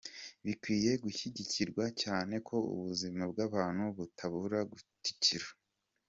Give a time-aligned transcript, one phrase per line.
[0.45, 5.47] Bikwiye gushyigikirwa cyane ko ubuzima bwa bantu butabura gutikira.